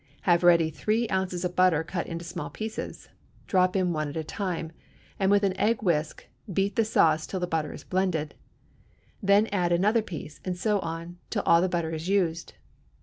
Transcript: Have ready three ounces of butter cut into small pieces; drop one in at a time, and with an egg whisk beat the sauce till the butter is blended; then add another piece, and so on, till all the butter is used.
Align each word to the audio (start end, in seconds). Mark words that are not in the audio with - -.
Have 0.21 0.41
ready 0.41 0.71
three 0.71 1.07
ounces 1.09 1.45
of 1.45 1.55
butter 1.55 1.83
cut 1.83 2.07
into 2.07 2.25
small 2.25 2.49
pieces; 2.49 3.09
drop 3.45 3.75
one 3.75 4.07
in 4.07 4.09
at 4.09 4.17
a 4.19 4.23
time, 4.23 4.71
and 5.19 5.29
with 5.29 5.43
an 5.43 5.55
egg 5.59 5.83
whisk 5.83 6.25
beat 6.51 6.75
the 6.75 6.83
sauce 6.83 7.27
till 7.27 7.39
the 7.39 7.45
butter 7.45 7.71
is 7.71 7.83
blended; 7.83 8.33
then 9.21 9.45
add 9.51 9.71
another 9.71 10.01
piece, 10.01 10.39
and 10.43 10.57
so 10.57 10.79
on, 10.79 11.19
till 11.29 11.43
all 11.43 11.61
the 11.61 11.69
butter 11.69 11.91
is 11.91 12.09
used. 12.09 12.53